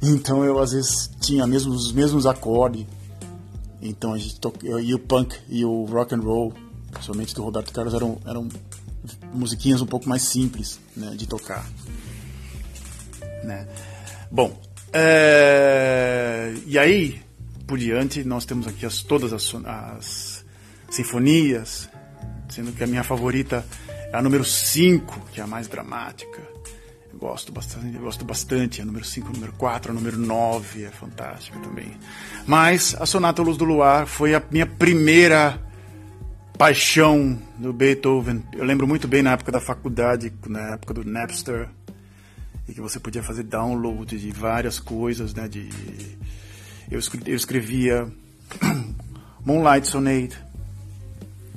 Então 0.03 0.45
eu 0.45 0.59
às 0.59 0.73
vezes 0.73 1.11
tinha 1.21 1.47
mesmo, 1.47 1.73
os 1.73 1.93
mesmos 1.93 2.27
acordes. 2.27 2.87
Então 3.83 4.15
a 4.15 4.19
gente 4.19 4.39
to... 4.39 4.53
e 4.63 4.95
o 4.95 4.99
punk 4.99 5.37
e 5.49 5.65
o 5.65 5.85
rock 5.85 6.15
and 6.15 6.21
roll, 6.21 6.55
principalmente 6.91 7.35
do 7.35 7.43
Roberto 7.43 7.73
Carlos, 7.73 7.93
eram, 7.93 8.19
eram 8.25 8.49
musiquinhas 9.35 9.81
um 9.81 9.87
pouco 9.87 10.09
mais 10.09 10.23
simples 10.23 10.79
né, 10.97 11.15
de 11.17 11.27
tocar. 11.27 11.69
Né? 13.43 13.67
Bom, 14.31 14.57
é... 14.93 16.55
e 16.65 16.79
aí 16.79 17.21
por 17.67 17.79
diante 17.79 18.23
nós 18.23 18.45
temos 18.45 18.67
aqui 18.67 18.85
as, 18.87 19.03
todas 19.03 19.33
as, 19.33 19.55
as 19.65 20.45
sinfonias, 20.91 21.89
sendo 22.49 22.73
que 22.73 22.85
a 22.85 22.87
minha 22.87 23.03
favorita 23.03 23.65
é 24.13 24.17
a 24.17 24.23
número 24.23 24.45
5, 24.45 25.29
que 25.33 25.41
é 25.41 25.43
a 25.43 25.47
mais 25.47 25.69
dramática. 25.69 26.41
Eu 27.13 27.19
gosto 27.19 27.53
bastante, 27.53 27.95
eu 27.95 28.03
gosto 28.03 28.25
bastante. 28.25 28.81
A 28.81 28.85
número 28.85 29.05
5, 29.05 29.29
a 29.29 29.33
número 29.33 29.53
4, 29.53 29.93
a 29.93 29.95
número 29.95 30.17
9 30.17 30.85
é 30.85 30.91
fantástica 30.91 31.59
também. 31.59 31.93
Mas 32.47 32.97
a 32.99 33.05
Sonata 33.05 33.43
Luz 33.43 33.57
do 33.57 33.65
Luar 33.65 34.07
foi 34.07 34.35
a 34.35 34.43
minha 34.51 34.67
primeira 34.67 35.61
paixão 36.57 37.39
do 37.59 37.73
Beethoven. 37.73 38.43
Eu 38.53 38.65
lembro 38.65 38.87
muito 38.87 39.07
bem 39.07 39.23
na 39.23 39.33
época 39.33 39.53
da 39.53 39.61
faculdade, 39.61 40.33
na 40.47 40.75
época 40.75 40.95
do 40.95 41.05
Napster, 41.05 41.69
e 42.69 42.73
que 42.73 42.81
você 42.81 42.99
podia 42.99 43.23
fazer 43.23 43.43
download 43.43 44.19
de 44.19 44.31
várias 44.31 44.79
coisas, 44.79 45.35
né? 45.35 45.49
De 45.49 45.69
eu, 46.91 46.99
escrevia 47.35 48.07
Moonlight 49.45 49.89
Sonate, 49.89 50.39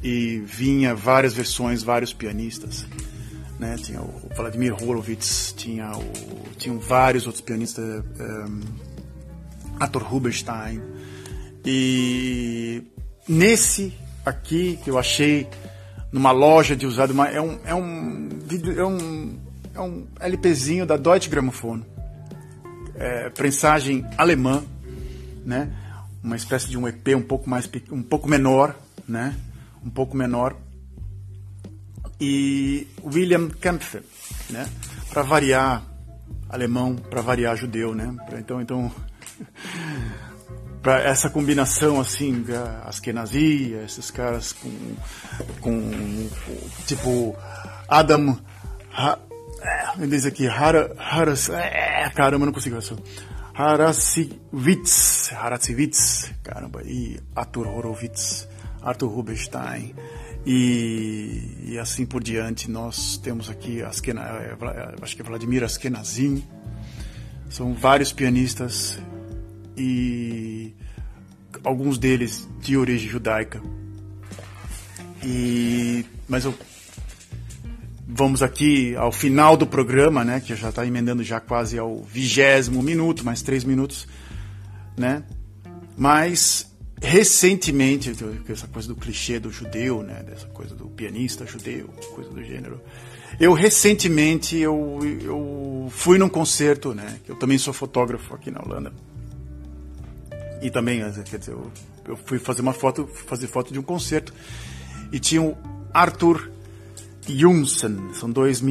e 0.05 0.39
vinha 0.45 0.93
várias 0.93 1.33
versões, 1.33 1.81
vários 1.81 2.13
pianistas. 2.13 2.85
Né? 3.59 3.75
Tinha 3.77 4.01
o 4.01 4.29
Vladimir 4.35 4.73
Horowitz, 4.73 5.53
tinha 5.55 5.91
o, 5.91 6.49
tinham 6.57 6.77
vários 6.77 7.25
outros 7.25 7.41
pianistas, 7.41 8.03
um, 8.19 8.61
Arthur 9.79 10.03
Rubinstein. 10.03 10.81
E 11.65 12.83
nesse 13.27 13.93
aqui 14.25 14.79
que 14.83 14.89
eu 14.89 14.97
achei 14.97 15.47
numa 16.11 16.31
loja 16.31 16.75
de 16.75 16.85
usado, 16.85 17.11
uma, 17.11 17.27
é 17.27 17.41
um 17.41 17.59
é 17.65 17.73
um 17.73 18.29
é 18.77 18.85
um 18.85 19.39
é 19.73 19.81
um 19.81 20.07
LPzinho 20.19 20.85
da 20.85 20.97
Deutsche 20.97 21.29
Grammophon, 21.29 21.81
é, 22.95 23.29
prensagem 23.29 24.05
alemã, 24.17 24.63
né? 25.45 25.71
Uma 26.23 26.35
espécie 26.35 26.69
de 26.69 26.77
um 26.77 26.87
EP 26.87 27.09
um 27.15 27.21
pouco 27.21 27.49
mais 27.49 27.69
um 27.91 28.01
pouco 28.01 28.27
menor, 28.27 28.75
né? 29.07 29.35
um 29.85 29.89
pouco 29.89 30.17
menor, 30.17 30.55
e 32.19 32.87
William 33.03 33.49
Kempfer, 33.49 34.03
né? 34.49 34.67
Para 35.09 35.21
variar 35.23 35.83
alemão, 36.49 36.95
para 36.95 37.21
variar 37.21 37.55
judeu, 37.55 37.93
né? 37.93 38.15
Pra, 38.27 38.39
então, 38.39 38.61
então 38.61 38.91
para 40.81 41.01
essa 41.01 41.29
combinação 41.29 41.99
assim, 41.99 42.45
Askenazi, 42.83 43.73
esses 43.85 44.11
caras 44.11 44.53
com, 44.53 44.95
com 45.59 46.29
tipo 46.85 47.35
Adam 47.87 48.37
ha, 48.93 49.17
é, 49.97 50.07
diz 50.07 50.25
aqui 50.25 50.47
Hara, 50.47 50.95
Haras, 50.97 51.49
é, 51.49 52.09
caramba, 52.15 52.45
não 52.45 52.53
consigo 52.53 52.77
isso. 52.77 52.97
Harasivitz, 53.53 55.31
Harasivitz, 55.33 56.31
caramba, 56.43 56.81
e 56.83 57.19
Arthur 57.35 57.67
Horowitz 57.67 58.47
Arthur 58.85 59.07
Rubinstein 59.07 59.95
e, 60.45 61.57
e 61.63 61.79
assim 61.79 62.05
por 62.05 62.23
diante. 62.23 62.69
Nós 62.69 63.17
temos 63.17 63.49
aqui, 63.49 63.81
Askena, 63.81 64.21
é, 64.21 64.55
é, 64.59 64.95
acho 65.01 65.15
que 65.15 65.21
é 65.21 65.25
Vladimir 65.25 65.63
Askenazin, 65.63 66.43
são 67.49 67.73
vários 67.73 68.11
pianistas 68.13 68.99
e 69.77 70.73
alguns 71.63 71.97
deles 71.97 72.47
de 72.61 72.77
origem 72.77 73.09
judaica. 73.09 73.61
E, 75.23 76.05
mas 76.27 76.45
eu, 76.45 76.53
vamos 78.07 78.43
aqui 78.43 78.95
ao 78.95 79.11
final 79.11 79.57
do 79.57 79.65
programa, 79.65 80.23
né, 80.23 80.39
que 80.39 80.55
já 80.55 80.69
está 80.69 80.85
emendando 80.85 81.23
já 81.23 81.39
quase 81.39 81.79
ao 81.79 82.03
vigésimo 82.03 82.83
minuto, 82.83 83.25
mais 83.25 83.41
três 83.41 83.63
minutos, 83.63 84.07
né? 84.95 85.23
Mas 85.97 86.74
recentemente, 87.01 88.11
essa 88.47 88.67
coisa 88.67 88.87
do 88.87 88.95
clichê 88.95 89.39
do 89.39 89.51
judeu, 89.51 90.01
né, 90.01 90.23
dessa 90.23 90.47
coisa 90.47 90.75
do 90.75 90.87
pianista 90.87 91.45
judeu, 91.45 91.87
coisa 92.13 92.29
do 92.29 92.43
gênero. 92.43 92.81
Eu 93.39 93.53
recentemente 93.53 94.57
eu, 94.57 94.99
eu 95.21 95.87
fui 95.91 96.17
num 96.17 96.29
concerto, 96.29 96.93
né, 96.93 97.19
eu 97.27 97.35
também 97.35 97.57
sou 97.57 97.73
fotógrafo 97.73 98.33
aqui 98.33 98.49
na 98.49 98.61
Holanda. 98.61 98.93
E 100.61 100.71
também, 100.71 101.01
quer 101.29 101.37
dizer, 101.37 101.51
eu, 101.51 101.71
eu 102.07 102.17
fui 102.17 102.39
fazer 102.39 102.61
uma 102.61 102.73
foto, 102.73 103.07
fazer 103.07 103.47
foto 103.47 103.73
de 103.73 103.79
um 103.79 103.83
concerto 103.83 104.33
e 105.11 105.19
tinha 105.19 105.41
o 105.41 105.55
Arthur 105.93 106.51
Jungsen, 107.27 108.13
são 108.13 108.31
dois 108.31 108.61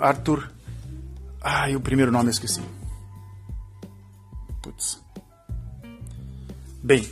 Arthur 0.00 0.50
Ai, 1.42 1.74
o 1.74 1.80
primeiro 1.80 2.12
nome 2.12 2.26
eu 2.26 2.32
esqueci. 2.32 2.60
Putz. 4.62 5.02
Bem, 6.82 7.06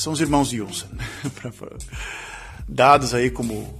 são 0.00 0.12
os 0.12 0.20
irmãos 0.20 0.52
Wilson. 0.52 0.88
Dados 2.66 3.12
aí 3.12 3.30
como 3.30 3.78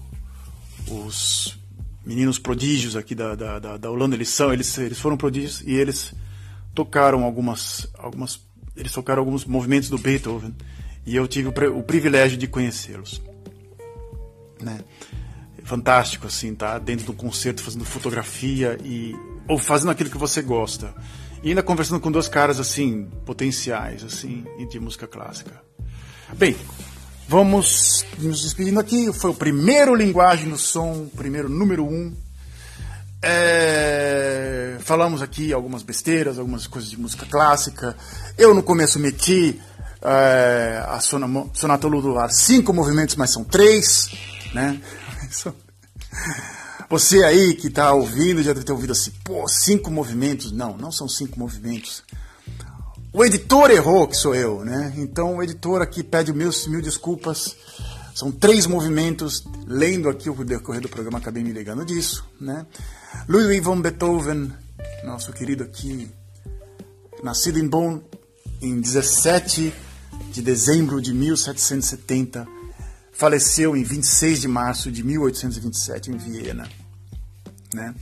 os 0.86 1.58
meninos 2.04 2.38
prodígios 2.38 2.96
aqui 2.96 3.14
da, 3.14 3.34
da, 3.34 3.76
da, 3.78 3.90
Holanda, 3.90 4.16
eles 4.16 4.28
são, 4.28 4.52
eles, 4.52 4.76
eles 4.78 4.98
foram 4.98 5.16
prodígios 5.16 5.62
e 5.62 5.72
eles 5.72 6.12
tocaram 6.74 7.24
algumas, 7.24 7.86
algumas, 7.98 8.40
eles 8.76 8.92
tocaram 8.92 9.20
alguns 9.20 9.44
movimentos 9.44 9.88
do 9.88 9.98
Beethoven 9.98 10.54
e 11.06 11.14
eu 11.16 11.26
tive 11.26 11.48
o, 11.48 11.78
o 11.78 11.82
privilégio 11.82 12.36
de 12.36 12.46
conhecê-los, 12.46 13.22
né? 14.60 14.80
Fantástico 15.64 16.26
assim, 16.26 16.54
tá 16.54 16.78
dentro 16.78 17.06
do 17.06 17.12
concerto 17.12 17.62
fazendo 17.62 17.84
fotografia 17.84 18.76
e 18.84 19.14
ou 19.46 19.56
fazendo 19.56 19.90
aquilo 19.90 20.10
que 20.10 20.18
você 20.18 20.42
gosta 20.42 20.92
e 21.44 21.50
ainda 21.50 21.62
conversando 21.62 22.00
com 22.00 22.10
dois 22.10 22.28
caras 22.28 22.58
assim 22.58 23.04
potenciais 23.24 24.02
assim 24.02 24.44
de 24.68 24.80
música 24.80 25.06
clássica. 25.06 25.69
Bem, 26.36 26.56
vamos 27.28 28.04
nos 28.18 28.42
despedindo 28.42 28.80
aqui. 28.80 29.12
Foi 29.12 29.30
o 29.30 29.34
primeiro 29.34 29.94
Linguagem 29.94 30.48
do 30.48 30.56
Som, 30.56 31.08
primeiro 31.14 31.48
número 31.48 31.84
um. 31.84 32.14
É, 33.22 34.78
falamos 34.80 35.20
aqui 35.20 35.52
algumas 35.52 35.82
besteiras, 35.82 36.38
algumas 36.38 36.66
coisas 36.66 36.88
de 36.90 36.98
música 36.98 37.26
clássica. 37.26 37.96
Eu 38.38 38.54
no 38.54 38.62
começo 38.62 38.98
meti 38.98 39.60
é, 40.02 40.82
a 40.86 41.00
Sonata 41.00 41.86
Ludular 41.86 42.30
cinco 42.30 42.72
movimentos, 42.72 43.16
mas 43.16 43.30
são 43.30 43.44
três, 43.44 44.10
né? 44.54 44.80
Você 46.88 47.22
aí 47.22 47.54
que 47.54 47.68
está 47.68 47.92
ouvindo 47.92 48.42
já 48.42 48.52
deve 48.52 48.64
ter 48.64 48.72
ouvido 48.72 48.92
assim, 48.92 49.12
pô, 49.22 49.46
cinco 49.46 49.90
movimentos. 49.90 50.50
Não, 50.52 50.76
não 50.76 50.90
são 50.90 51.08
cinco 51.08 51.38
movimentos. 51.38 52.02
O 53.12 53.24
editor 53.24 53.72
errou, 53.72 54.06
que 54.06 54.16
sou 54.16 54.36
eu, 54.36 54.64
né? 54.64 54.94
Então 54.96 55.36
o 55.36 55.42
editor 55.42 55.82
aqui 55.82 56.02
pede 56.04 56.32
mil, 56.32 56.50
mil 56.68 56.80
desculpas. 56.80 57.56
São 58.14 58.30
três 58.30 58.66
movimentos. 58.66 59.44
Lendo 59.66 60.08
aqui 60.08 60.30
o 60.30 60.44
decorrer 60.44 60.80
do 60.80 60.88
programa, 60.88 61.18
acabei 61.18 61.42
me 61.42 61.50
ligando 61.52 61.84
disso, 61.84 62.24
né? 62.40 62.64
Ludwig 63.28 63.60
von 63.60 63.80
Beethoven, 63.80 64.52
nosso 65.04 65.32
querido 65.32 65.64
aqui, 65.64 66.08
nascido 67.22 67.58
em 67.58 67.66
Bonn 67.66 68.00
em 68.62 68.80
17 68.80 69.74
de 70.30 70.42
dezembro 70.42 71.00
de 71.00 71.12
1770, 71.12 72.46
faleceu 73.12 73.76
em 73.76 73.82
26 73.82 74.42
de 74.42 74.48
março 74.48 74.90
de 74.92 75.02
1827 75.02 76.12
em 76.12 76.16
Viena, 76.16 76.68
né? 77.74 77.92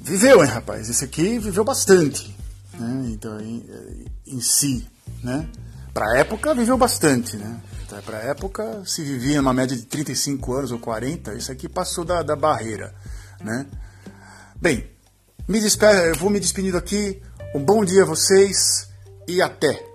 Viveu, 0.00 0.42
hein, 0.42 0.50
rapaz? 0.50 0.88
Esse 0.88 1.04
aqui 1.04 1.38
viveu 1.38 1.62
bastante 1.62 2.39
né? 2.80 3.10
então, 3.12 3.40
em, 3.40 3.64
em, 4.26 4.40
si, 4.40 4.88
né? 5.22 5.48
Para 5.92 6.06
a 6.12 6.18
época, 6.18 6.54
viveu 6.54 6.78
bastante, 6.78 7.36
né? 7.36 7.60
Para 8.04 8.18
a 8.18 8.22
época, 8.22 8.82
se 8.86 9.02
vivia 9.02 9.40
uma 9.40 9.52
média 9.52 9.76
de 9.76 9.82
35 9.82 10.52
anos 10.54 10.72
ou 10.72 10.78
40, 10.78 11.34
isso 11.34 11.50
aqui 11.50 11.68
passou 11.68 12.04
da, 12.04 12.22
da 12.22 12.36
barreira, 12.36 12.94
né? 13.40 13.66
Bem, 14.60 14.88
me 15.48 15.60
despe... 15.60 15.84
eu 15.84 16.14
vou 16.14 16.30
me 16.30 16.38
despedindo 16.38 16.76
aqui. 16.76 17.20
Um 17.54 17.64
bom 17.64 17.84
dia 17.84 18.02
a 18.02 18.06
vocês 18.06 18.88
e 19.26 19.42
até! 19.42 19.89